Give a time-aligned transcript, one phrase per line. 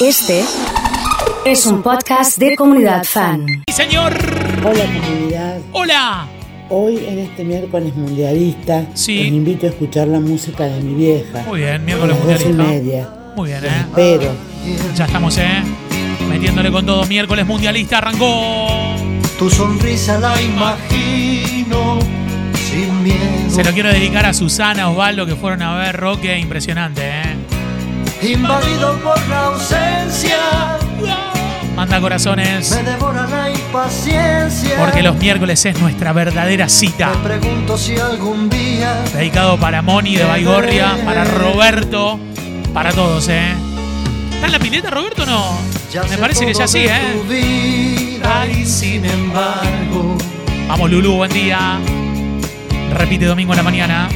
[0.00, 0.42] Este
[1.44, 3.46] es un podcast de comunidad fan.
[3.68, 4.12] ¡Sí, señor!
[4.64, 6.26] Hola comunidad, ¡Hola!
[6.70, 9.16] hoy en este miércoles mundialista Sí.
[9.18, 11.42] los invito a escuchar la música de mi vieja.
[11.46, 12.64] Muy bien, a miércoles las doce y mundialista.
[12.90, 13.08] media.
[13.36, 13.76] Muy bien, Los ¿eh?
[13.80, 14.32] espero.
[14.96, 15.62] Ya estamos, ¿eh?
[16.28, 17.04] Metiéndole con todo.
[17.06, 18.68] Miércoles mundialista arrancó.
[19.38, 21.98] Tu sonrisa la imagino
[22.70, 23.50] sin miedo.
[23.50, 26.38] Se lo quiero dedicar a Susana, Osvaldo, que fueron a ver Roque.
[26.38, 27.36] Impresionante, ¿eh?
[28.22, 30.36] Invadido por la ausencia,
[31.74, 32.70] Manda corazones.
[32.76, 34.76] me devora la impaciencia.
[34.78, 37.10] Porque los miércoles es nuestra verdadera cita.
[37.22, 42.20] Me pregunto si algún día Dedicado para Moni de Baigorria, para Roberto,
[42.74, 43.52] para todos, ¿eh?
[44.34, 45.58] ¿Está en la pileta, Roberto, o no?
[45.90, 47.22] ya Me parece que ya sí, ¿eh?
[47.28, 50.16] vida y sin embargo
[50.68, 51.78] Vamos, Lulu, buen día.
[52.96, 54.08] Repite domingo en la mañana.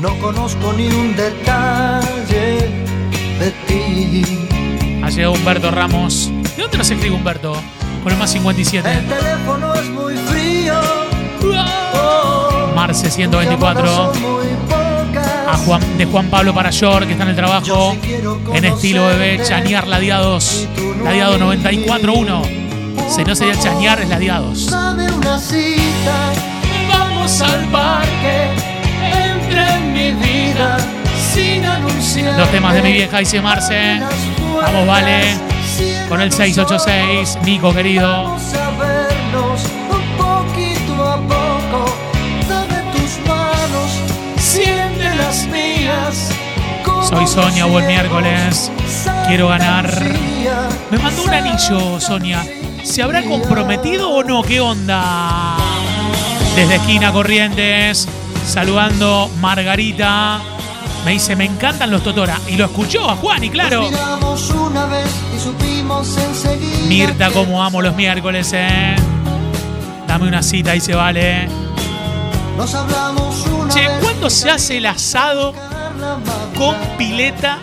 [0.00, 2.83] no conozco ni un detalle
[3.44, 4.24] de ti.
[5.02, 6.30] Ha llegado Humberto Ramos.
[6.56, 7.54] ¿De dónde nos escribe Humberto?
[8.02, 8.90] Con el más 57.
[8.90, 10.74] El teléfono es muy frío.
[11.94, 13.86] oh, Marce llamadas 124.
[13.86, 15.28] son muy pocas.
[15.48, 17.96] A Juan, de Juan Pablo para York, que está en el trabajo.
[18.54, 19.62] En estilo bebé, conocerte.
[19.62, 20.68] Chañar Ladiados.
[21.02, 23.10] Ladiado 94.1.
[23.10, 24.70] Si no sería Chañar, es Ladiados.
[24.70, 26.32] Dame una cita.
[26.88, 28.73] Vamos al parque.
[32.36, 34.00] Los temas de mi vieja, dice Marce.
[34.62, 35.36] Vamos, vale.
[36.08, 38.36] Con el 686, Nico querido.
[47.08, 48.70] Soy Sonia, buen miércoles.
[49.26, 49.90] Quiero ganar.
[50.90, 52.44] Me mandó un anillo, Sonia.
[52.82, 54.42] ¿Se habrá comprometido o no?
[54.42, 55.56] ¿Qué onda?
[56.54, 58.08] Desde esquina Corrientes,
[58.46, 60.53] saludando Margarita.
[61.04, 62.40] Me dice, me encantan los Totora.
[62.48, 63.82] Y lo escuchó a Juan, y claro.
[63.82, 68.96] Nos miramos una vez y supimos enseguida Mirta, como amo los miércoles, eh.
[70.08, 71.48] Dame una cita y se vale.
[72.56, 75.52] Nos hablamos una Che, ¿cuándo se hace el asado
[76.56, 77.58] con pileta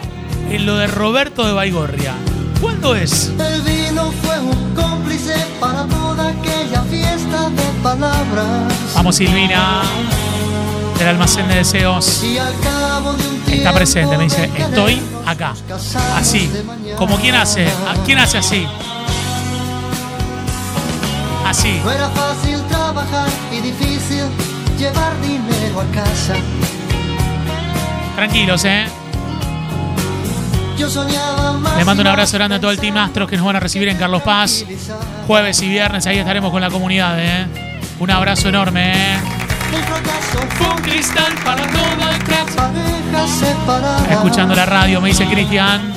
[0.49, 2.13] en lo de Roberto de Baigorria?
[2.59, 3.31] ¿Cuándo es?
[3.39, 8.73] El vino fue un cómplice para toda aquella fiesta de palabras.
[8.95, 9.81] Vamos, Silvina.
[11.01, 12.23] Del almacén de deseos.
[13.47, 15.55] Está presente, me dice, estoy acá.
[16.15, 16.47] Así.
[16.95, 17.65] Como quien hace.
[17.65, 18.67] ¿A ¿Quién hace así?
[21.43, 21.81] Así.
[21.83, 24.25] No era fácil trabajar y difícil
[24.77, 26.35] llevar dinero a casa.
[28.15, 28.85] Tranquilos, ¿eh?
[31.77, 33.87] Le mando un abrazo grande a todo el team Astros que nos van a recibir
[33.87, 34.65] en Carlos Paz.
[35.25, 37.47] Jueves y viernes, ahí estaremos con la comunidad, ¿eh?
[37.97, 39.40] Un abrazo enorme, ¿eh?
[39.73, 42.41] El fracaso Fue un cristal para todo el crack.
[44.09, 45.93] Escuchando la radio, me dice Cristian.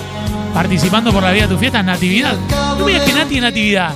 [0.53, 2.35] Participando por la vida de tu fiesta, Natividad.
[2.79, 3.91] No me digas que Nati es Natividad.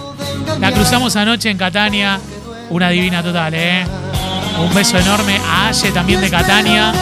[0.60, 2.18] La cruzamos anoche en Catania.
[2.70, 3.86] Una divina total, ¿eh?
[4.58, 6.92] Un beso enorme a Aye también de Catania.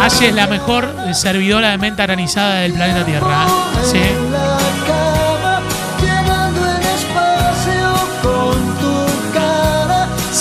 [0.00, 3.46] Aye es la mejor servidora de menta granizada del planeta Tierra.
[3.46, 3.90] ¿eh?
[3.90, 4.41] Sí.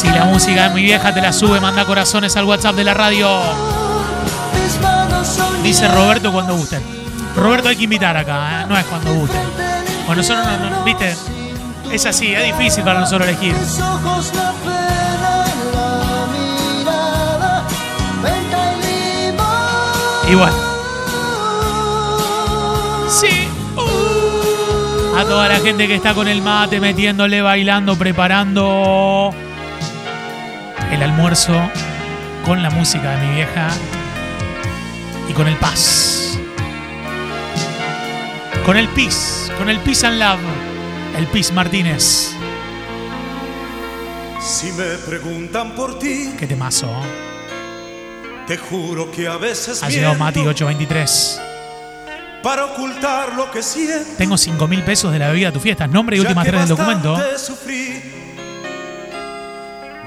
[0.01, 2.95] Si la música de mi vieja te la sube, manda corazones al WhatsApp de la
[2.95, 3.39] radio.
[5.62, 6.81] Dice Roberto cuando gusten.
[7.35, 8.66] Roberto hay que invitar acá, ¿eh?
[8.67, 9.44] no es cuando gusten.
[10.07, 11.16] Con nosotros, no, ¿viste?
[11.91, 13.56] Es así, es difícil para nosotros elegir.
[20.31, 20.57] Y bueno.
[23.07, 23.47] Sí.
[23.78, 25.16] Uh.
[25.16, 29.31] A toda la gente que está con el mate, metiéndole, bailando, preparando
[30.91, 31.59] el almuerzo
[32.46, 33.69] con la música de mi vieja
[35.29, 36.38] y con el paz.
[38.66, 40.40] Con el Peace, con el Peace and Love,
[41.18, 42.34] el Peace Martínez.
[44.40, 46.90] Si me preguntan por ti, Qué temazo.
[48.47, 51.41] te juro que a veces Ha llegado Mati 823.
[52.44, 54.10] para ocultar lo que siento.
[54.18, 55.88] Tengo 5 mil pesos de la bebida a tu fiesta.
[55.88, 57.18] Nombre y últimas que tres del documento.
[57.38, 58.01] sufrí.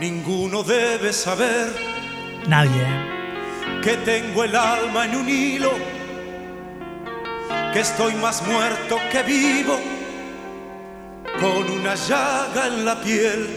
[0.05, 1.73] Ninguno debe saber
[2.47, 2.85] Nadie.
[3.83, 5.71] que tengo el alma en un hilo,
[7.73, 9.79] que estoy más muerto que vivo,
[11.41, 13.49] con una llaga en la piel.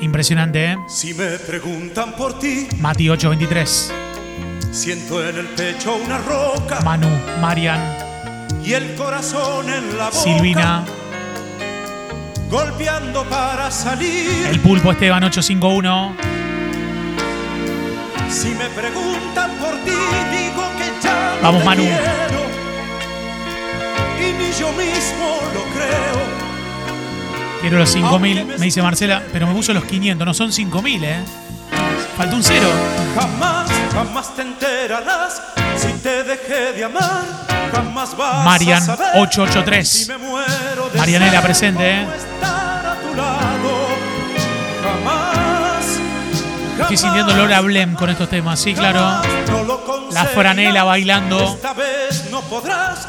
[0.00, 0.76] Impresionante, ¿eh?
[0.88, 3.92] Si me preguntan por ti, Mati 823.
[4.70, 7.10] siento en el pecho una roca Manu,
[7.40, 7.80] Marian,
[8.64, 10.16] y el corazón en la boca.
[10.22, 10.84] Silvina,
[12.50, 14.46] golpeando para salir.
[14.50, 16.16] el pulpo Esteban 851.
[18.28, 21.82] Si me preguntan por ti, digo que ya no Vamos, te Manu.
[21.82, 22.40] quiero.
[24.58, 26.40] yo mismo lo creo.
[27.60, 31.16] Quiero los 5000, me dice Marcela, pero me puso los 500, no son 5000, ¿eh?
[32.16, 32.68] Falta un cero.
[33.14, 35.42] Jamás, jamás te enterarás
[35.76, 37.24] si te dejé de amar.
[37.72, 39.88] Jamás vas Marian, a saber 883.
[39.88, 42.06] si me muero Marianela presente, ¿eh?
[46.80, 49.00] Estoy sintiendo olor a Blem con estos temas, sí, claro.
[50.12, 51.54] La franela bailando.
[51.54, 53.06] Esta vez no podrás,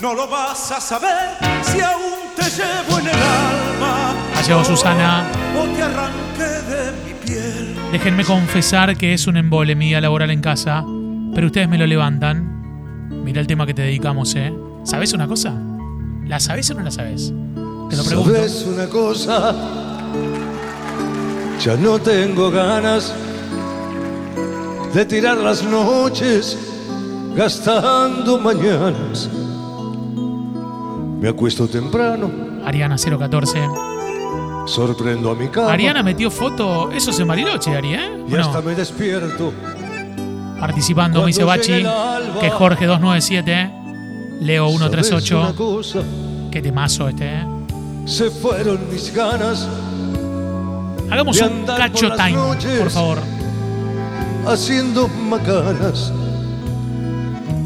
[0.00, 1.30] no lo vas a saber
[1.62, 4.14] si aún te llevo en el alma.
[4.36, 5.24] Ha llegado Susana.
[5.58, 7.76] O te arranqué de mi piel.
[7.90, 10.84] Déjenme confesar que es un embole mi día laboral en casa,
[11.34, 13.08] pero ustedes me lo levantan.
[13.24, 14.52] Mira el tema que te dedicamos, ¿eh?
[14.84, 15.54] ¿Sabes una cosa?
[16.26, 17.32] ¿La sabes o no la sabes?
[17.90, 18.32] Te lo pregunto.
[18.34, 19.54] ¿Sabes una cosa?
[21.60, 23.14] Ya no tengo ganas
[24.94, 26.58] de tirar las noches
[27.36, 29.28] gastando mañanas.
[31.20, 32.30] Me acuesto temprano,
[32.64, 33.60] Ariana 014.
[34.66, 36.90] sorprendo a mi cama Ariana metió foto.
[36.90, 38.24] Eso es en Bariloche, Ari, ¿eh?
[38.28, 39.52] y hasta me despierto.
[40.58, 41.84] Participando, me dice Bachi.
[42.40, 43.81] Que Jorge 297.
[44.42, 45.54] Leo ¿Sabes una 138.
[45.56, 45.98] cosa?
[46.50, 47.46] Qué temazo este, ¿eh?
[48.06, 49.68] Se fueron mis ganas
[51.10, 52.78] Hagamos un cacho por time, noches.
[52.80, 53.18] por favor.
[54.46, 56.12] haciendo macanas.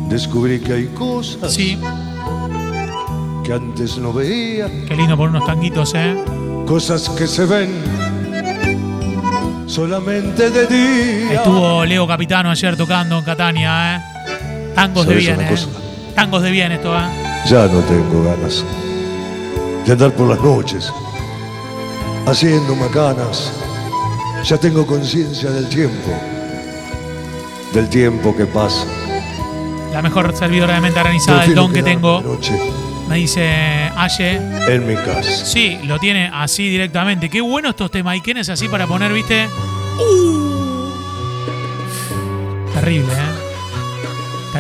[0.09, 1.79] Descubrí que hay cosas Sí,
[3.45, 4.67] que antes no veía.
[4.87, 6.17] qué lindo por unos tanguitos, ¿eh?
[6.67, 7.71] Cosas que se ven
[9.67, 11.35] solamente de día.
[11.35, 14.01] Estuvo Leo Capitano ayer tocando en Catania, ¿eh?
[14.75, 15.49] Tangos de ¿Sabes bien, ¿eh?
[15.51, 15.69] cosa?
[16.17, 17.03] Tangos de bien esto, ¿eh?
[17.47, 18.65] Ya no tengo ganas
[19.85, 20.91] de andar por las noches
[22.27, 23.53] haciendo macanas.
[24.45, 26.11] Ya tengo conciencia del tiempo,
[27.75, 28.87] del tiempo que pasa.
[29.93, 32.59] La mejor servidora de mente granizada del don que tengo, noche
[33.09, 33.47] me dice
[33.95, 34.37] Aye.
[34.69, 35.45] en mi casa.
[35.45, 37.29] Sí, lo tiene así directamente.
[37.29, 38.17] Qué bueno estos temas.
[38.17, 39.47] ¿Y quién es así para poner, viste?
[39.99, 40.93] Uh.
[42.75, 43.36] Terrible, ¿eh?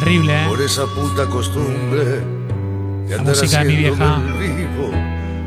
[0.00, 0.46] Terrible, ¿eh?
[0.48, 2.20] Por esa puta costumbre de
[3.10, 4.16] La andar música de mi vieja.
[4.16, 4.90] el vivo,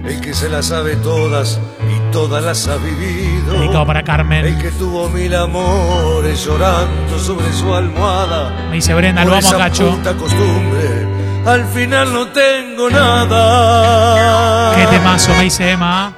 [0.06, 3.54] el que se las sabe todas y todas las ha vivido.
[3.54, 4.58] Dedicado para El Carmen.
[4.60, 8.68] que tuvo mil amores llorando sobre su almohada.
[8.70, 9.92] Me dice Brenda, lo vamos cacho.
[9.92, 11.08] puta costumbre,
[11.46, 14.76] al final no tengo nada.
[14.76, 16.14] Qué temazo, me dice Emma.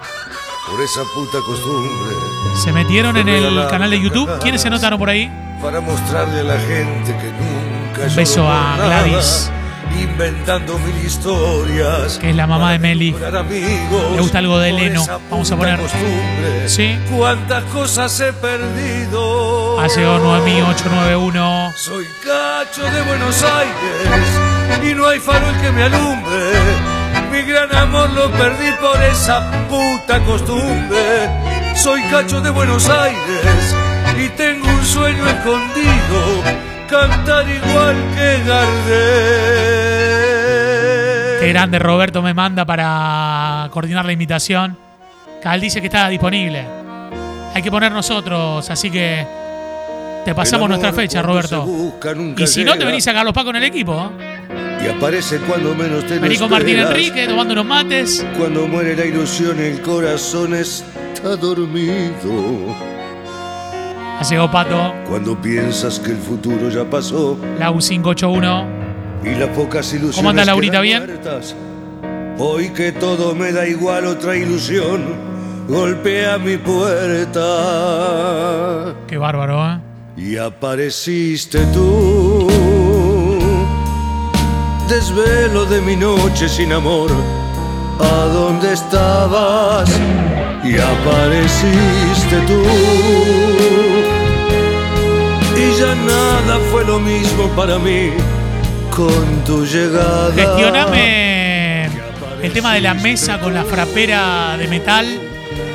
[0.70, 2.16] Por esa puta costumbre,
[2.64, 4.30] Se metieron en el canal de YouTube.
[4.40, 5.30] ¿Quiénes se anotaron por ahí?
[5.62, 9.52] para mostrarle a la gente que nunca Un beso a Gladys.
[10.00, 12.18] Inventando mil historias.
[12.18, 13.12] Que es la mamá de Meli.
[13.12, 15.06] Le Le gusta algo de Leno.
[15.30, 15.80] Vamos a poner.
[16.66, 16.98] Sí.
[17.16, 19.80] Cuántas cosas he perdido.
[19.80, 21.74] Ha llegado Noemí 891.
[21.76, 26.52] Soy cacho de Buenos Aires y no hay farol que me alumbre.
[27.32, 31.30] Mi gran amor lo perdí por esa puta costumbre.
[31.76, 33.76] Soy cacho de Buenos Aires
[34.18, 36.71] y tengo un sueño escondido.
[36.92, 39.62] Cantar igual que Gardel.
[41.40, 44.78] Qué grande Roberto me manda para coordinar la invitación.
[45.42, 46.66] Cal dice que está disponible.
[47.54, 49.26] Hay que poner nosotros, así que
[50.26, 51.64] te pasamos nuestra fecha, Roberto.
[51.64, 54.12] busca Y si no, te venís a Carlos Paco en el equipo.
[54.84, 56.78] Y aparece cuando menos te Vení con Martín.
[56.78, 58.26] Enrique tomando unos mates.
[58.38, 62.76] Cuando muere la ilusión, el corazón está dormido.
[64.30, 68.66] Llegado Pato, Cuando piensas que el futuro ya pasó la U581.
[69.24, 70.16] y las pocas ilusiones.
[70.16, 70.80] ¿Cómo anda, Laurita?
[70.82, 71.06] ¿Bien?
[71.06, 71.56] muertas.
[72.38, 75.02] Hoy que todo me da igual, otra ilusión
[75.68, 77.40] golpea mi puerta.
[79.08, 79.80] Qué bárbaro, ¿eh?
[80.18, 82.48] Y apareciste tú,
[84.88, 87.10] desvelo de mi noche sin amor.
[88.00, 89.90] ¿A dónde estabas?
[90.64, 92.62] Y apareciste tú.
[95.82, 98.12] Ya nada fue lo mismo para mí
[98.96, 100.32] con tu llegada.
[100.32, 101.86] Gestioname
[102.44, 105.08] el tema de la mesa con la frapera de metal.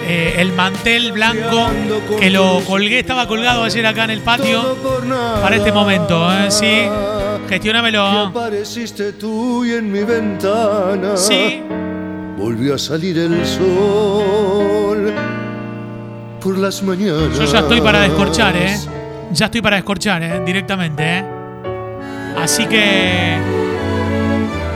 [0.09, 1.69] eh, el mantel blanco
[2.21, 4.77] que lo colgué, estaba colgado ayer acá en el patio.
[5.43, 6.51] Para este momento, ¿eh?
[6.53, 6.67] Sí.
[6.67, 8.07] Y Gestionámelo.
[8.07, 11.17] apareciste tú y en mi ventana.
[11.17, 11.63] Sí.
[12.39, 15.13] Volvió a salir el sol
[16.41, 17.37] por las mañanas.
[17.37, 18.77] Yo ya estoy para descorchar, ¿eh?
[19.33, 20.41] Ya estoy para descorchar, ¿eh?
[20.45, 21.25] Directamente, ¿eh?
[22.39, 23.37] Así que.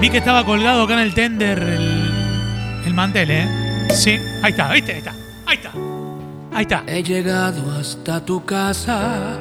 [0.01, 3.49] Vi que estaba colgado acá en el tender el, el mantel, ¿eh?
[3.91, 4.19] Sí.
[4.43, 4.93] Ahí está, ¿viste?
[4.93, 5.15] Ahí está.
[5.47, 5.71] Ahí está.
[6.53, 6.85] Ahí está.
[6.87, 9.39] He llegado hasta tu casa.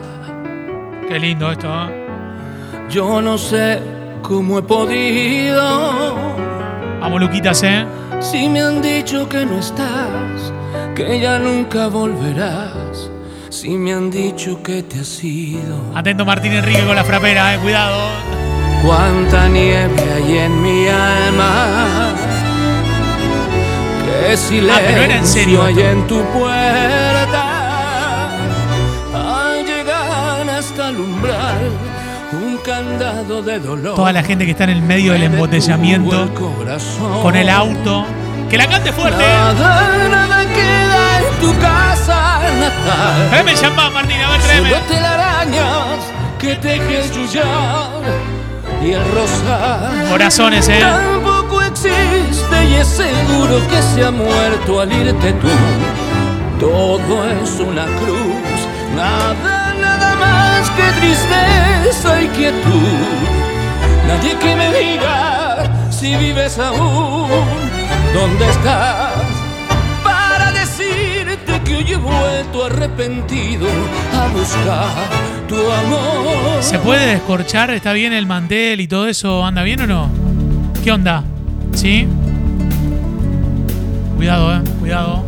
[1.08, 2.06] Qué lindo esto, ¿eh?
[2.90, 3.80] Yo no sé
[4.22, 6.16] cómo he podido
[7.00, 7.86] Vamos Luquitas, ¿eh?
[8.20, 10.54] Si me han dicho que no estás,
[10.96, 13.10] que ya nunca volverás.
[13.50, 15.76] Si me han dicho que te has ido.
[15.96, 17.60] Atento Martín Enrique con la frapera, eh.
[17.60, 18.10] Cuidado.
[18.86, 22.14] Cuánta nieve hay en mi alma.
[24.28, 27.44] Qué silencio Ah, pero era en serio hay en tu puerta.
[29.16, 31.72] Al llegar hasta el umbral,
[32.32, 33.96] un candado de dolor.
[33.96, 37.22] Toda la gente que está en el medio del embotellamiento el corazón.
[37.24, 38.06] con el auto.
[38.50, 39.18] Que la cante fuerte.
[39.20, 41.09] Nada, nada queda
[41.40, 43.30] tu casa natal.
[43.30, 44.70] Tráeme champán, Martín, a ver, tráeme.
[44.70, 46.00] Solo telarañas
[46.40, 47.90] que tejes ya
[48.84, 50.10] y el rosal.
[50.10, 50.80] Corazones, eh.
[50.80, 55.50] Tampoco existe y es seguro que se ha muerto al irte tú.
[56.60, 58.60] Todo es una cruz,
[58.96, 63.30] nada, nada más que tristeza y quietud.
[64.08, 67.30] Nadie que me diga si vives aún,
[68.14, 69.09] ¿dónde estás?
[71.70, 73.68] Para decirte que hoy he vuelto arrepentido
[74.14, 75.10] a buscar
[75.48, 76.62] tu amor.
[76.62, 77.70] ¿Se puede descorchar?
[77.72, 79.46] ¿Está bien el mantel y todo eso?
[79.46, 80.10] ¿Anda bien o no?
[80.84, 81.24] ¿Qué onda?
[81.74, 82.08] ¿Sí?
[84.16, 84.62] Cuidado, eh.
[84.80, 85.24] Cuidado.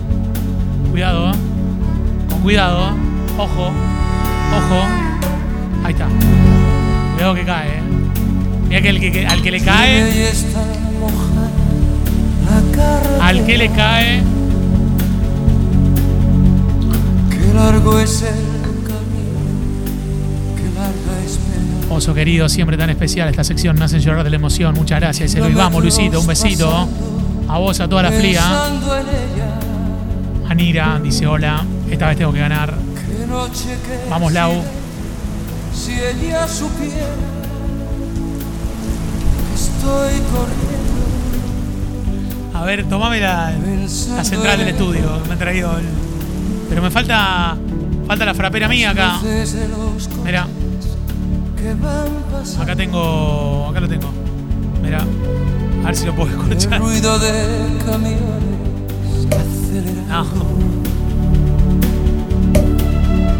[0.91, 1.35] Cuidado, eh.
[2.29, 2.93] Con cuidado, eh.
[3.37, 3.67] Ojo.
[3.67, 4.85] Ojo.
[5.83, 6.07] Ahí está.
[7.13, 7.81] Cuidado que cae, eh.
[8.67, 10.31] Mira que, el que, que- al que le cae,
[13.21, 14.23] al que le cae.
[17.63, 18.29] Largo es el
[18.87, 19.39] camino,
[20.55, 21.93] qué larga espera.
[21.95, 23.77] Oso querido, siempre tan especial esta sección.
[23.77, 24.73] Me hacen llorar de la emoción.
[24.75, 25.31] Muchas gracias.
[25.31, 26.19] Y se lo vamos, Luisito.
[26.21, 26.87] Un besito.
[27.47, 28.43] A vos, a toda la fría.
[30.49, 31.65] Anira dice hola.
[31.89, 32.73] Esta vez tengo que ganar.
[34.09, 34.53] Vamos, Lau.
[35.73, 37.07] Si ella supiera
[39.47, 40.91] que estoy corriendo,
[42.53, 43.51] A ver, tomame la,
[44.15, 45.19] la central del estudio.
[45.27, 46.10] Me han traído el-
[46.71, 47.57] Pero me falta.
[48.07, 49.19] Falta la frapera mía acá.
[50.23, 50.47] Mira,
[52.61, 53.67] acá tengo.
[53.69, 54.09] Acá lo tengo.
[54.81, 55.05] Mira.
[55.83, 56.79] A ver si lo puedo escuchar.
[56.79, 57.67] ruido de.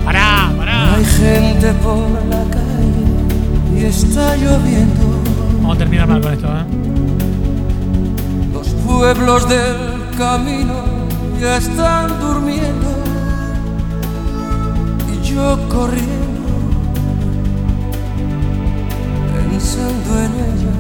[0.04, 0.96] Pará, pará.
[0.96, 5.24] Hay gente por la calle y está lloviendo.
[5.62, 6.66] Vamos a terminar mal con esto, ¿eh?
[8.52, 10.84] Los pueblos del camino
[11.40, 13.01] ya están durmiendo
[15.34, 16.42] yo corriendo
[19.34, 20.74] pensando en ella.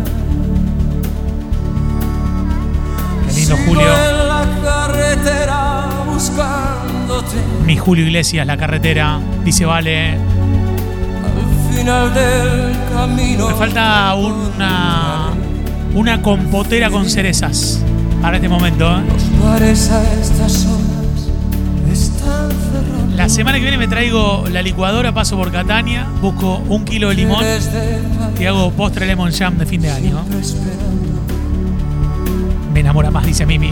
[3.27, 3.81] Qué lindo Julio.
[3.81, 9.19] en la carretera buscándote Mi Julio Iglesias, la carretera.
[9.43, 10.11] Dice, vale.
[10.11, 13.49] al final del camino.
[13.49, 15.29] Me falta una.
[15.93, 17.83] Una compotera con cerezas.
[18.21, 19.01] Para este momento, ¿eh?
[23.15, 27.15] La semana que viene me traigo la licuadora, paso por Catania, busco un kilo de
[27.15, 27.43] limón
[28.39, 30.23] y hago postre lemon jam de fin de año.
[32.73, 33.67] Me enamora más, dice Mimi.
[33.67, 33.71] ¿eh?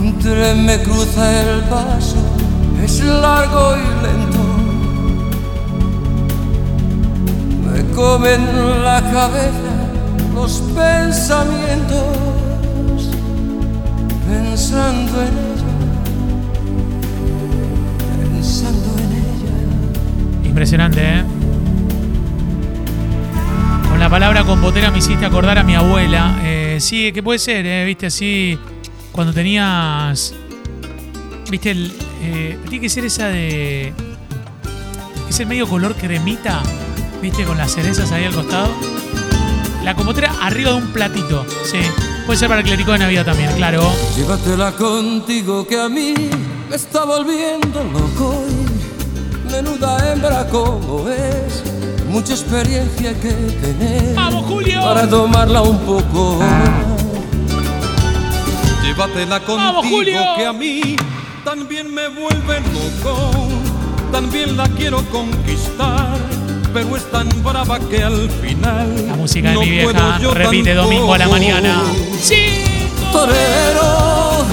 [0.00, 2.16] Un tren me cruza el paso,
[2.84, 4.38] es largo y lento.
[7.72, 9.76] Me comen la cabeza
[10.36, 12.04] los pensamientos,
[20.66, 21.22] Impresionante, ¿eh?
[23.88, 26.40] Con la palabra compotera me hiciste acordar a mi abuela.
[26.42, 27.84] Eh, sí, que puede ser, ¿eh?
[27.84, 28.58] Viste, así.
[29.12, 30.34] Cuando tenías.
[31.48, 33.92] Viste, el, eh, tiene que ser esa de.
[35.28, 36.60] Es el medio color cremita.
[37.22, 38.74] Viste, con las cerezas ahí al costado.
[39.84, 41.46] La compotera arriba de un platito.
[41.62, 41.78] Sí.
[42.26, 43.88] Puede ser para el clérigo de Navidad también, claro.
[44.16, 46.12] Llévatela contigo que a mí
[46.68, 48.55] me está volviendo loco
[49.56, 51.62] menuda hembra como es.
[52.08, 54.80] Mucha experiencia que tener ¡Vamos, Julio!
[54.82, 56.38] para tomarla un poco.
[58.82, 60.20] Llévatela ¡Vamos, contigo Julio!
[60.36, 60.96] que a mí
[61.44, 63.48] también me vuelve loco.
[64.12, 66.16] También la quiero conquistar,
[66.72, 69.06] pero es tan brava que al final.
[69.08, 71.82] La música de no mi vieja repite domingo a la mañana.
[72.20, 72.62] ¡Sí!
[73.12, 74.44] Torero,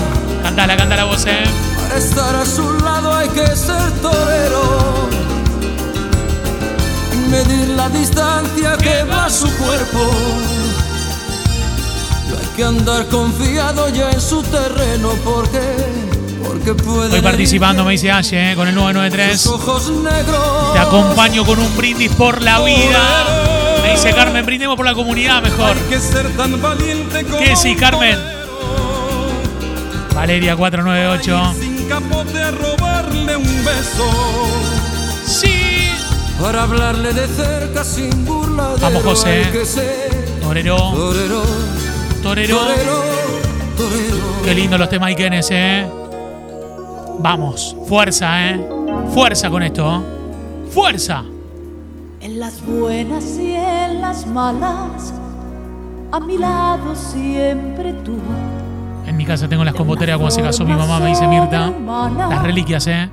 [0.41, 1.43] Cántala, cántala vos, ¿eh?
[1.75, 4.82] para estar a su lado hay que ser torero.
[7.33, 10.11] Medir la distancia que va su cuerpo.
[12.29, 15.59] No hay que andar confiado ya en su terreno porque,
[16.45, 17.05] porque puede.
[17.05, 18.55] Estoy participando, me dice Aye, ¿eh?
[18.55, 19.41] con el 993.
[19.41, 20.73] Sus ojos negros.
[20.73, 23.25] Te acompaño con un brindis por la vida.
[23.81, 25.75] Me dice Carmen, brindemos por la comunidad mejor.
[25.75, 28.19] Hay que ser tan valiente como ¿Qué sí, Carmen?
[30.13, 31.55] Valeria 498.
[31.59, 34.05] Sin capote a robarle un beso.
[35.25, 35.72] Sí.
[36.43, 39.43] Para hablarle de cerca sin burla de Vamos, José.
[40.41, 41.41] Torero, torero,
[42.21, 42.57] torero.
[42.57, 43.03] torero,
[43.77, 44.41] torero.
[44.43, 45.89] Qué lindo los temas Ikenes, eh.
[47.19, 48.69] Vamos, fuerza, eh.
[49.13, 50.03] Fuerza con esto.
[50.71, 51.23] Fuerza.
[52.19, 55.13] En las buenas y en las malas,
[56.11, 58.17] a mi lado siempre tú.
[59.07, 61.71] En mi casa tengo las compoteras cuando se casó mi mamá, me dice Mirta.
[62.29, 63.09] Las reliquias, eh.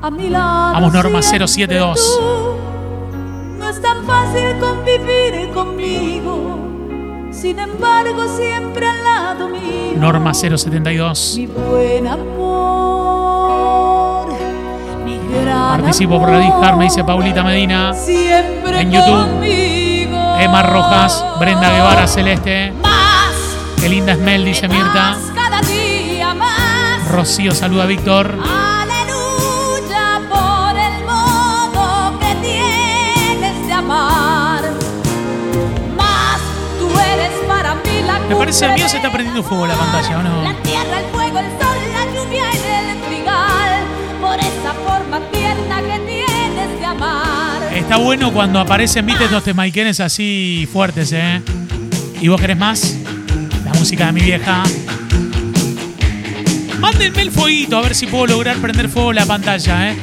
[0.00, 2.18] A mi lado Vamos, Norma siempre 072.
[2.18, 2.49] tú.
[3.70, 6.58] Es tan fácil convivir conmigo.
[7.30, 9.92] Sin embargo, siempre al lado mío.
[9.96, 11.34] Norma 072.
[11.36, 13.46] Mi buen amor.
[15.04, 17.94] Mi gran Participo por amor, discar, me dice Paulita Medina.
[17.94, 19.28] Siempre En YouTube.
[19.28, 20.18] conmigo.
[20.40, 22.72] Emma Rojas, Brenda Guevara Celeste.
[22.82, 23.32] Más.
[23.80, 25.16] Qué linda Esmel, dice Mirta.
[25.32, 27.08] Cada día más.
[27.12, 28.34] Rocío saluda a Víctor.
[38.40, 40.42] parece a mí o se está prendiendo fuego la pantalla, ¿o no?
[40.42, 43.84] La tierra, el fuego, el sol, la lluvia en el trigal.
[44.18, 47.74] Por esa forma tierna que tienes de amar.
[47.74, 51.42] Está bueno cuando aparecen, viste, los temaiquenes así fuertes, ¿eh?
[52.18, 52.96] ¿Y vos querés más?
[53.62, 54.62] La música de mi vieja.
[56.78, 59.96] Mándenme el fueguito, a ver si puedo lograr prender fuego la pantalla, ¿eh?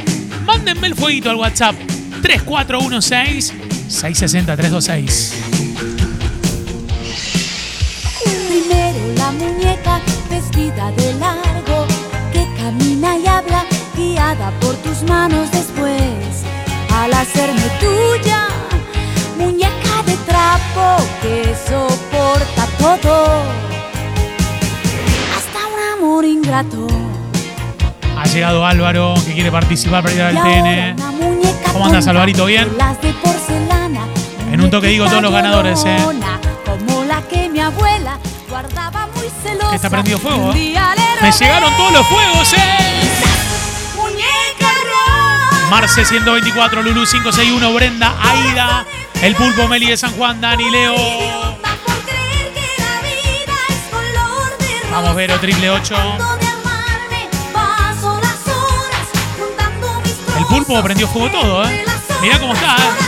[0.46, 1.76] Mándenme el fueguito al WhatsApp
[2.22, 3.54] 3416
[3.88, 5.67] 660 326.
[9.32, 11.86] muñeca vestida de largo
[12.32, 13.66] que camina y habla
[13.96, 16.44] guiada por tus manos después.
[16.94, 18.48] Al hacerme tuya,
[19.38, 23.42] muñeca de trapo que soporta todo,
[25.38, 26.88] hasta un amor ingrato.
[28.18, 30.96] Ha llegado Álvaro que quiere participar para ir al TN.
[31.72, 32.46] ¿Cómo andas, Alvarito?
[32.46, 32.68] ¿Bien?
[32.78, 34.06] Las de porcelana,
[34.52, 35.84] en un toque digo todos los ganadores.
[35.86, 35.98] ¿eh?
[36.66, 38.18] Como la que mi abuela
[38.50, 39.07] guardaba
[39.44, 39.76] celosa.
[39.76, 40.76] Está prendido fuego, ¿eh?
[41.22, 42.88] Me llegaron todos los fuegos, ¿eh?
[45.70, 48.86] Marce 124, Lulu 561, Brenda, Aida,
[49.22, 50.96] El Pulpo Meli de San Juan, Dani, Leo.
[54.90, 55.94] Vamos, Vero, triple 8.
[55.94, 61.86] Tratando de amarme, paso las horas juntando mis El pulpo prendió fuego todo, ¿eh?
[62.22, 63.07] Mirá cómo está, ¿eh?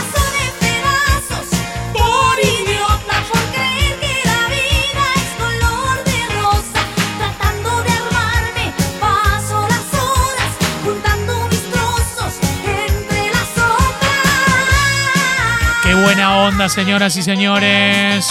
[16.68, 18.28] Señoras y señores.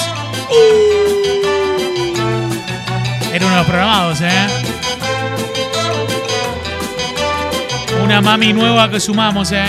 [3.34, 4.48] Era uno de los programados, ¿eh?
[8.04, 9.66] Una mami nueva que sumamos, ¿eh?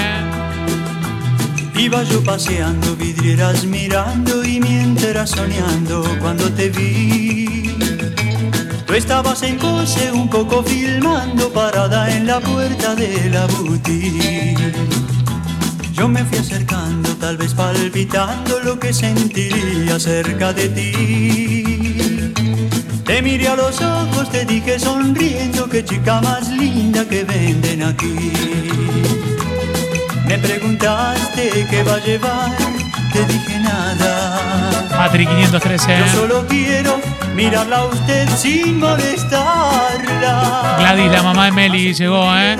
[1.75, 7.75] Iba yo paseando, vidrieras mirando y mientras soñando cuando te vi.
[8.87, 15.10] Tú estabas en pose un poco filmando parada en la puerta de la boutique.
[16.01, 22.33] Yo me fui acercando, tal vez palpitando lo que sentiría cerca de ti.
[23.05, 28.33] Te miré a los ojos, te dije sonriendo, qué chica más linda que venden aquí.
[30.25, 32.57] Me preguntaste qué va a llevar,
[33.13, 34.89] te dije nada.
[34.97, 36.99] Patri 513, Yo solo quiero
[37.35, 40.77] mirarla a usted sin molestarla.
[40.79, 42.57] Gladys, la mamá de Meli, llegó, ¿eh?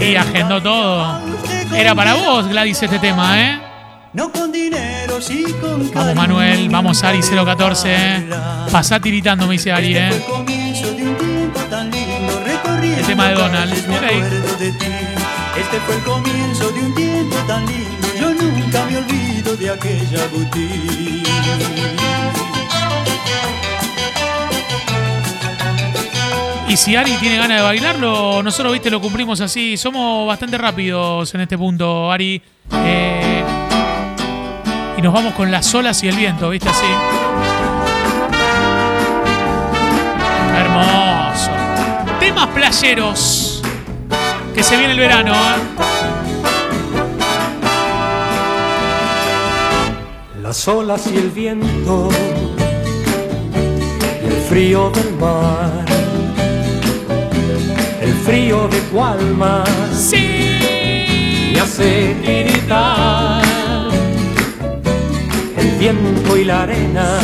[0.00, 1.29] Y agendó todo.
[1.74, 3.58] Era para vos, Gladys, este tema, ¿eh?
[4.12, 6.14] No con dinero, sí con Vamos, cariño.
[6.14, 6.68] Manuel.
[6.68, 7.94] Vamos, Ari 014.
[7.94, 8.28] ¿eh?
[8.72, 10.24] Pasá tiritando, me dice Ari, Este ¿eh?
[12.98, 13.72] el tema de Donald.
[14.58, 14.86] de ti.
[15.56, 20.26] Este fue el comienzo de un tiempo tan lindo, yo nunca me olvido de aquella
[20.32, 21.20] boutique.
[26.70, 29.76] Y si Ari tiene ganas de bailarlo, nosotros, viste, lo cumplimos así.
[29.76, 32.40] Somos bastante rápidos en este punto, Ari.
[32.84, 33.42] Eh,
[34.96, 36.86] y nos vamos con las olas y el viento, viste, así.
[40.56, 41.50] Hermoso.
[42.20, 43.62] Temas playeros.
[44.54, 45.56] Que se viene el verano, ¿eh?
[50.40, 52.10] Las olas y el viento
[54.22, 55.89] y el frío del mar,
[58.30, 61.50] frío de tu alma Sí.
[61.52, 63.42] me hace tiritar.
[65.58, 67.18] el viento y la arena.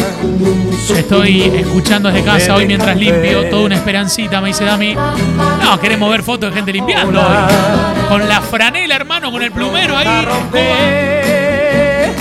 [0.97, 3.49] Estoy escuchando desde casa hoy mientras limpio.
[3.49, 4.97] Toda una esperancita, me dice Dami.
[5.63, 7.37] No, queremos ver fotos de gente limpiando hoy.
[8.09, 10.25] Con la franela, hermano, con el plumero ahí.
[10.25, 12.17] romper,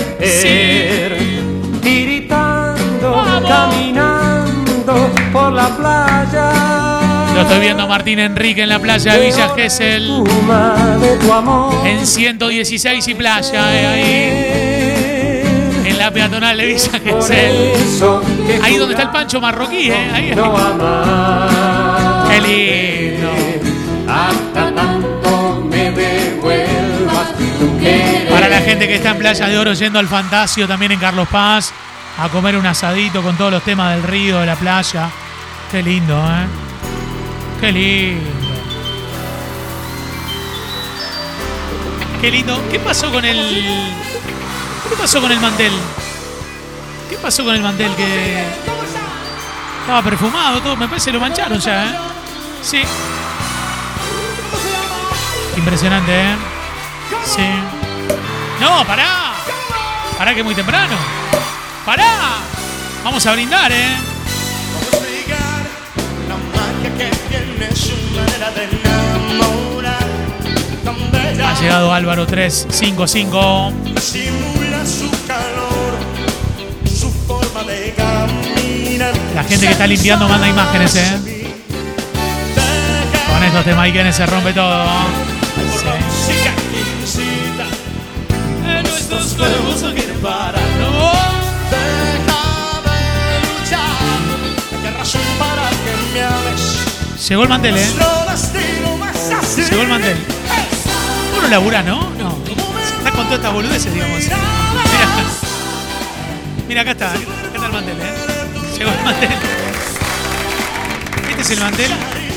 [1.81, 3.49] tiritando, Vamos.
[3.49, 6.84] caminando por la playa.
[7.35, 10.23] Lo estoy viendo a Martín Enrique en la playa de Villa Gesell.
[11.83, 13.87] En 116 y playa, eh,
[15.83, 15.89] ahí.
[15.89, 17.73] En la peatonal de Villa Gesell.
[18.63, 20.11] Ahí donde está el Pancho Marroquí, eh.
[20.13, 20.29] Ahí.
[22.29, 23.31] Qué lindo.
[24.07, 27.33] Hasta tanto me devuelvas.
[28.29, 31.27] Para la gente que está en Playa de Oro yendo al Fantasio, también en Carlos
[31.27, 31.73] Paz,
[32.17, 35.09] a comer un asadito con todos los temas del río, de la playa.
[35.69, 36.74] Qué lindo, ¿eh?
[37.65, 38.29] Qué lindo.
[42.21, 42.69] Qué lindo.
[42.69, 43.91] ¿Qué pasó con el.
[44.87, 45.73] ¿Qué pasó con el mantel?
[47.09, 48.43] ¿Qué pasó con el mantel que.
[49.81, 50.75] Estaba perfumado, todo.
[50.75, 51.97] Me parece que lo mancharon ya, ¿eh?
[52.61, 52.83] Sí.
[55.57, 56.35] Impresionante, ¿eh?
[57.25, 57.49] Sí.
[58.61, 59.33] No, pará.
[60.19, 60.95] Pará que es muy temprano.
[61.83, 62.41] Pará.
[63.03, 64.14] Vamos a brindar, ¿eh?
[71.43, 73.73] Ha llegado Álvaro 355.
[79.33, 81.19] La gente que está limpiando manda imágenes, ¿eh?
[83.27, 84.85] Con estos temaiquenes se rompe todo.
[88.65, 88.85] En
[97.27, 97.85] Llegó el mantel, ¿eh?
[99.69, 100.17] Llegó el mantel.
[101.33, 102.09] Vos no laburás, ¿no?
[102.11, 102.37] No.
[102.97, 104.19] Estás con todas estas boludeces, digamos.
[104.19, 104.37] Mira.
[106.67, 107.11] Mira, acá está.
[107.11, 107.19] Acá
[107.55, 108.13] está el mantel, ¿eh?
[108.77, 109.29] Llegó el mantel.
[111.29, 111.91] Este es el mantel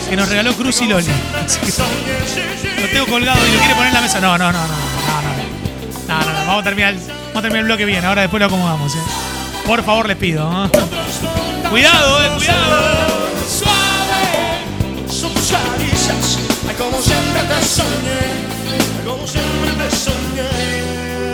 [0.09, 1.07] que nos regaló Cruz y Loli.
[1.07, 4.21] Lo tengo colgado y lo quiere poner en la mesa.
[4.21, 4.89] No, no, no, no, no, no.
[6.09, 6.47] No, no, no.
[6.47, 8.05] Vamos a terminar, el- vamos a terminar el bloque bien.
[8.05, 8.99] Ahora después lo acomodamos, ¿eh?
[9.67, 10.65] Por favor, les pido.
[10.65, 10.71] ¿eh?
[11.69, 13.18] Cuidado, eh, cuidado.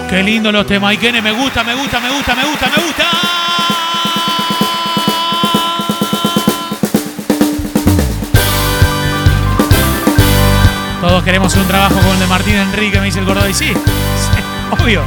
[0.09, 1.21] Qué lindo los temas, Ikene.
[1.21, 3.05] Me gusta, me gusta, me gusta, me gusta, me gusta.
[11.01, 13.49] Todos queremos un trabajo con el de Martín Enrique, me dice el gordo.
[13.49, 13.73] Y sí,
[14.71, 15.03] obvio.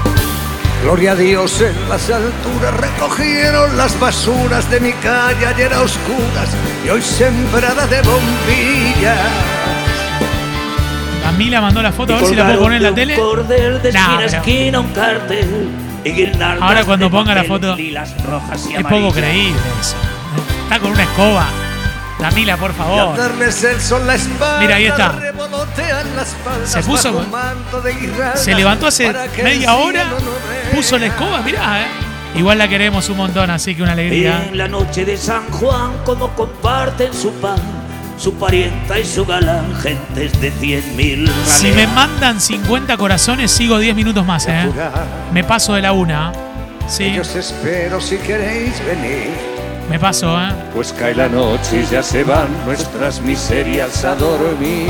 [0.87, 6.47] Gloria a Dios en las alturas recogieron las basuras de mi calle ayer a oscuras
[6.85, 9.17] y hoy sembrada de bombillas.
[11.23, 13.15] Camila mandó la foto, a ver si la puedo poner en la tele.
[13.17, 15.69] de Nah, esquina pero- esquina un cartel
[16.05, 17.75] y Ahora cuando ponga la foto,
[18.25, 19.95] rojas y Es poco creíble eso.
[20.63, 21.47] Está con una escoba.
[22.19, 23.15] Camila, por favor.
[23.17, 25.19] darles el sol la espalda, Mira, ahí está.
[26.65, 27.23] Se puso-
[28.35, 31.85] Se levantó hace media hora, no puso la escoba, mirá, eh.
[32.35, 34.45] Igual la queremos un montón, así que una alegría.
[34.49, 37.57] en la noche de San Juan, como comparten su pan,
[38.17, 43.77] su parienta y su galán, gentes de cien mil Si me mandan 50 corazones, sigo
[43.79, 44.69] 10 minutos más, eh.
[45.31, 46.31] Me paso de la una.
[46.87, 49.56] Sí, Yo os espero si queréis venir.
[49.89, 50.49] Me paso, eh.
[50.73, 54.89] Pues cae la noche y ya se van nuestras miserias a dormir.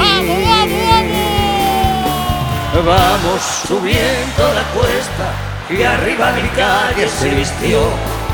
[2.74, 5.34] Vamos subiendo la cuesta
[5.70, 7.80] y arriba mi calle se vistió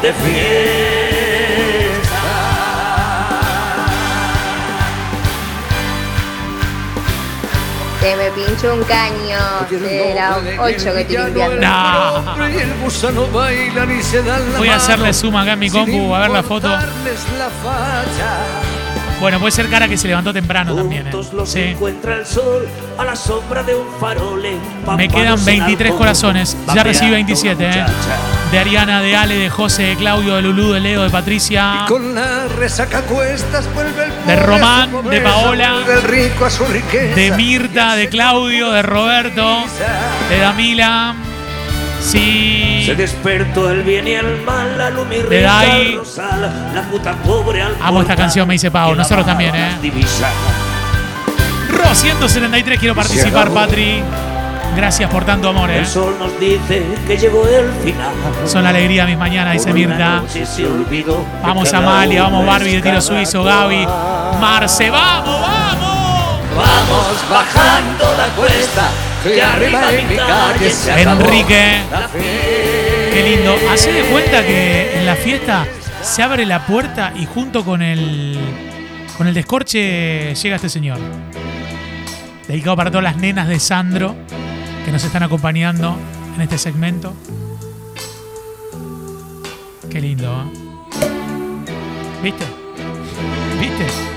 [0.02, 0.54] de fiesta.
[8.02, 11.56] Se me pinchó un caño de la 8 que estoy limpiando.
[13.02, 13.10] No.
[13.10, 15.70] Y el gusano baila ni se dan la Voy a hacerle zoom acá en mi
[15.70, 16.70] compu a ver la foto.
[19.20, 21.12] Bueno, puede ser cara que se levantó temprano también, eh.
[21.46, 21.76] Sí.
[24.98, 26.58] Me quedan 23 corazones.
[26.76, 27.86] Ya recibí 27, eh.
[28.52, 31.86] De Ariana, de Ale, de José, de Claudio, de Lulú, de Leo, de Patricia.
[34.28, 35.80] De Román, de Paola.
[37.16, 39.64] De Mirta, de Claudio, de Roberto,
[40.30, 41.16] de Damila.
[42.04, 42.84] Sí.
[42.86, 45.96] Se despertó el bien y el mal, la luz y Dai.
[45.96, 48.94] Rosal, la puta pobre al Amo esta canción, me dice Pau.
[48.94, 49.78] Nosotros también, eh.
[51.70, 54.04] Ro 173, quiero participar, Patri.
[54.76, 55.80] Gracias por tanto amor, eh.
[55.80, 58.12] El sol nos dice que llegó el final.
[58.46, 60.24] Son la alegría mis mañanas, dice Mirta.
[61.42, 63.88] Vamos Amalia, vamos Barbie de tiro suizo, Gaby,
[64.42, 66.40] Marce, vamos, vamos.
[66.56, 68.90] Vamos bajando la cuesta,
[69.24, 71.82] que arriba en mi calle se acabó Enrique.
[71.90, 72.10] la.
[73.14, 73.56] Qué lindo.
[73.72, 75.66] Hace de cuenta que en la fiesta
[76.02, 78.38] se abre la puerta y junto con el
[79.18, 80.98] con el descorche llega este señor.
[82.48, 84.16] Dedicado para todas las nenas de Sandro
[84.86, 85.98] que nos están acompañando
[86.36, 87.14] en este segmento.
[89.90, 90.74] Qué lindo, ¿eh?
[92.22, 92.46] ¿Viste?
[93.60, 94.13] ¿Viste?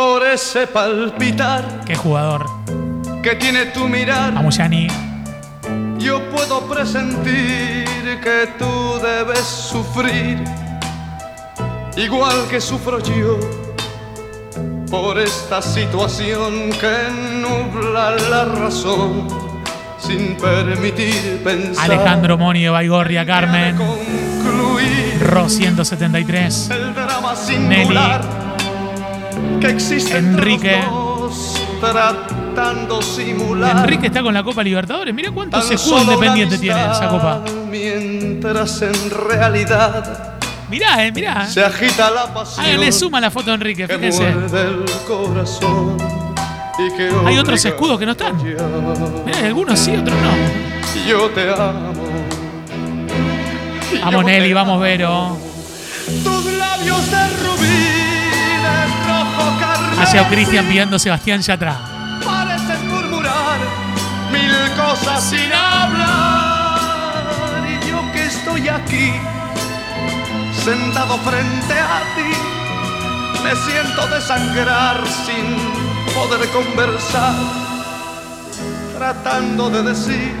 [0.00, 2.46] Por ese palpitar Qué jugador.
[3.22, 4.86] que tiene tu mirar, Vamos, Yani.
[5.98, 7.84] yo puedo presentir
[8.24, 10.38] que tú debes sufrir,
[11.98, 13.38] igual que sufro yo,
[14.90, 16.96] por esta situación que
[17.42, 19.28] nubla la razón,
[19.98, 21.84] sin permitir pensar.
[21.84, 23.76] Alejandro Moni de Baigorria, Carmen.
[23.76, 26.70] concluir Ro 173.
[26.70, 28.49] el drama singular
[29.60, 30.74] que existe Enrique.
[30.76, 35.14] entre los dos, tratando simular Enrique está con la Copa Libertadores.
[35.14, 37.42] Mira cuántos escudos solo independientes una tiene esa copa.
[37.70, 40.36] Mientras en realidad
[40.68, 41.46] Mirá, eh, mirá.
[41.46, 44.30] se agita la pasión Háganle suma a la foto de Enrique, que fíjense.
[44.30, 45.96] muerde el corazón
[46.78, 48.36] y que Hay otros escudos que no están.
[48.36, 49.22] a.
[49.26, 51.08] Mirá, algunos sí, otros no.
[51.08, 51.92] Yo te amo.
[54.02, 54.80] Vamos, Nelly, vamos, amo.
[54.82, 55.36] Vero.
[56.24, 57.16] Tus labios de
[60.06, 61.76] llegado Cristian pidiendo Sebastián Yatra.
[62.24, 63.58] parecen murmurar
[64.32, 66.80] mil cosas sin hablar.
[67.68, 69.12] Y yo que estoy aquí,
[70.64, 72.32] sentado frente a ti,
[73.44, 75.56] me siento desangrar sin
[76.14, 77.34] poder conversar,
[78.96, 80.34] tratando de decir,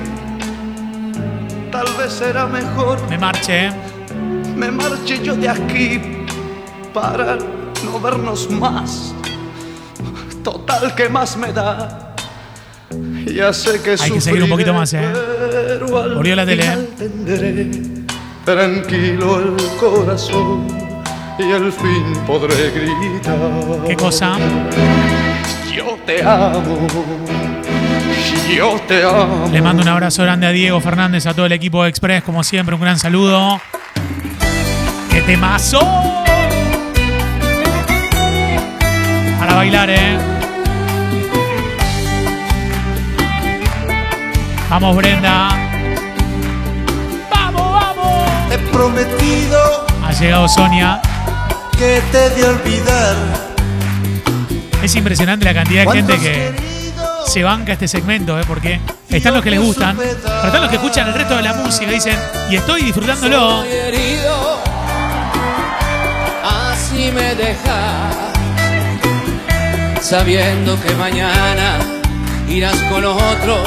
[1.70, 3.72] tal vez será mejor Me marche, eh.
[4.56, 6.00] me marche yo de aquí
[6.92, 7.36] para
[7.84, 9.14] no vernos más.
[10.42, 12.14] Total, que más me da?
[13.26, 15.08] Ya sé que Hay que seguir un poquito más, eh.
[16.14, 16.64] Murió la tele,
[16.98, 17.70] tendré
[18.44, 20.66] tranquilo el corazón
[21.38, 23.38] y al fin podré gritar.
[23.86, 24.36] ¿Qué cosa?
[25.74, 26.86] Yo te amo.
[28.54, 29.48] Yo te amo.
[29.52, 32.42] Le mando un abrazo grande a Diego Fernández, a todo el equipo de Express, como
[32.42, 33.60] siempre, un gran saludo.
[35.10, 35.80] ¡Qué temazo!
[39.40, 40.18] Para bailar, ¿eh?
[44.68, 45.48] Vamos, Brenda.
[47.30, 48.52] ¡Vamos, vamos!
[48.52, 51.00] He prometido Ha llegado Sonia.
[51.78, 53.16] que te de olvidar.
[54.82, 56.52] Es impresionante la cantidad de gente ¿Cuántos que
[57.26, 58.44] se banca este segmento, ¿eh?
[58.46, 61.54] porque están los que les gustan, pero están los que escuchan el resto de la
[61.54, 62.18] música y dicen,
[62.50, 63.62] y estoy disfrutándolo.
[63.62, 64.58] Soy herido,
[66.44, 68.29] así me deja,
[70.10, 71.78] sabiendo que mañana
[72.48, 73.62] irás con otro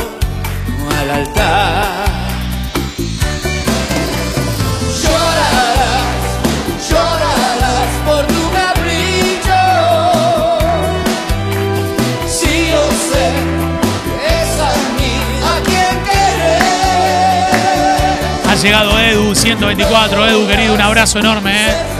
[1.00, 2.04] al altar.
[5.02, 6.04] Llorarás,
[6.90, 9.62] llorarás por tu capricho.
[12.28, 13.26] Si yo sé
[14.04, 17.48] que es a mí a quien querer.
[18.50, 21.70] Ha llegado Edu, 124, Edu querido, un abrazo enorme.
[21.70, 21.93] ¿eh?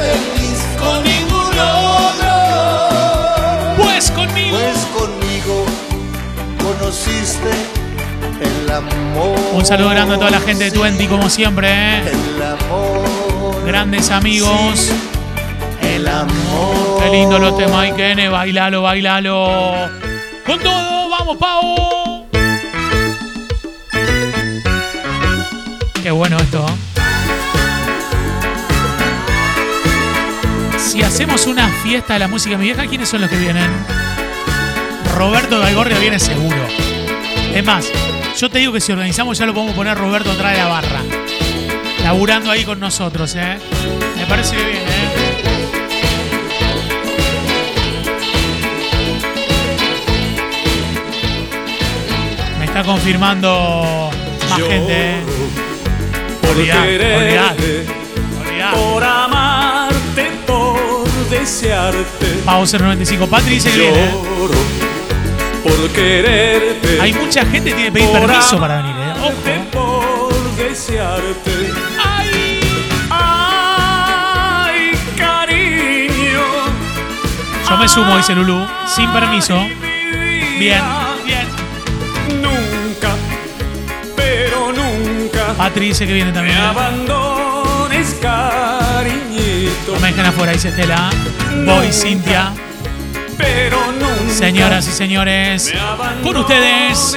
[7.24, 7.50] Conociste
[8.42, 9.40] el amor.
[9.54, 11.70] Un saludo grande a toda la gente de Twenty, como siempre.
[11.72, 12.02] ¿eh?
[12.12, 13.66] El amor.
[13.66, 14.92] Grandes amigos.
[15.82, 17.02] El amor.
[17.02, 19.90] Qué lindo los temas, Ikene, bailalo, bailalo.
[20.46, 22.26] Con todo, vamos, Pau.
[26.02, 26.66] Qué bueno esto.
[26.68, 26.74] ¿eh?
[30.78, 33.72] Si hacemos una fiesta de la música mi vieja, ¿quiénes son los que vienen?
[35.16, 36.83] Roberto Galgorria viene seguro.
[37.54, 37.92] Es más,
[38.38, 41.02] yo te digo que si organizamos ya lo podemos poner Roberto atrás de la barra.
[42.04, 43.60] Laburando ahí con nosotros, ¿eh?
[44.18, 45.10] Me parece que viene, ¿eh?
[52.60, 54.10] Me está confirmando
[54.50, 55.24] más gente, ¿eh?
[56.50, 57.86] Olvidate, olvidate.
[58.74, 62.42] por amarte, por desearte.
[62.46, 63.28] Pau 095.
[63.28, 64.06] Patri dice que viene.
[64.06, 64.83] ¿eh?
[65.64, 67.00] Por quererte.
[67.02, 69.14] Hay mucha gente que tiene que pedir permiso para venir, ¿eh?
[69.22, 70.30] Ojo.
[70.58, 71.72] desearte.
[72.04, 72.60] ¡Ay!
[73.10, 76.42] Ay, cariño.
[77.70, 79.56] Yo me sumo, dice Lulu, sin permiso.
[80.60, 80.82] Bien,
[81.26, 81.48] bien.
[82.42, 83.10] Nunca,
[84.16, 86.58] pero nunca Patri dice que viene también.
[86.58, 86.62] ¿eh?
[86.62, 89.94] abandones, cariñito.
[89.94, 91.10] No me dejen afuera, dice Estela.
[91.66, 92.54] Voy, Cintia.
[93.38, 93.93] Pero.
[94.34, 95.72] Señoras y señores,
[96.24, 97.16] con ustedes,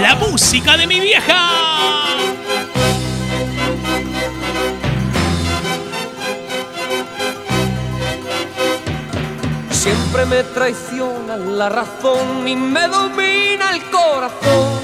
[0.00, 2.06] la música de mi vieja.
[9.70, 14.80] Siempre me traiciona la razón y me domina el corazón.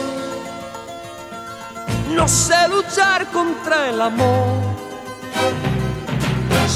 [2.10, 4.73] No sé luchar contra el amor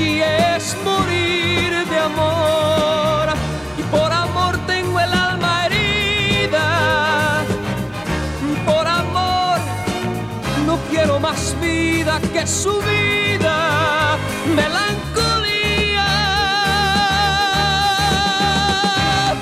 [0.00, 3.28] Así es morir de amor.
[3.76, 7.44] Y por amor tengo el alma herida.
[8.64, 9.58] Por amor
[10.64, 14.16] no quiero más vida que su vida.
[14.56, 16.08] Melancolía.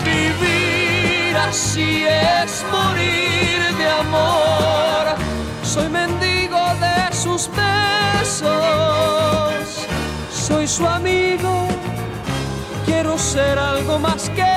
[0.04, 3.27] Vivir así es morir
[13.38, 14.52] ser algo más que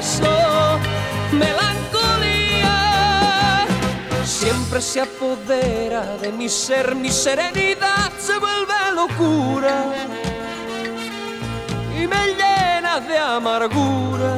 [0.00, 0.34] eso.
[1.44, 2.76] Melancolía
[4.24, 9.76] siempre se apodera de mi ser, mi serenidad se vuelve locura
[11.96, 14.32] y me llena de amargura.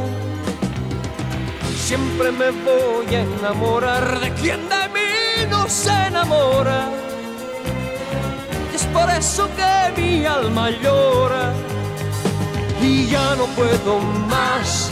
[1.86, 5.12] Siempre me voy a enamorar de quien de mí
[5.48, 6.80] no se enamora.
[8.72, 11.44] Y es por eso que mi alma llora.
[12.86, 14.90] Y ya no puedo más,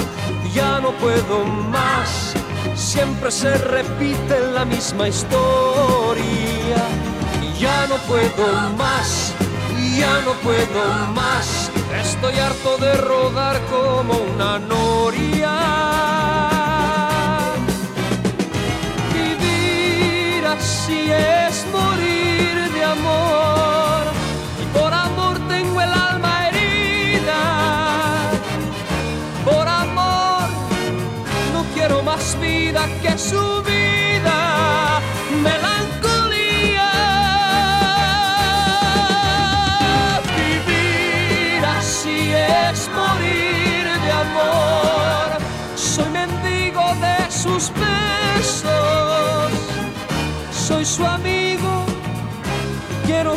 [0.53, 2.35] ya no puedo más.
[2.75, 6.81] Siempre se repite la misma historia.
[7.61, 9.33] Ya no puedo más,
[9.97, 10.83] ya no puedo
[11.15, 11.71] más.
[12.05, 15.55] Estoy harto de rodar como una noria.
[19.15, 22.04] Vivir así es morir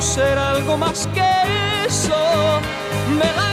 [0.02, 2.14] ser algo más que eso.
[3.10, 3.47] Melancolía.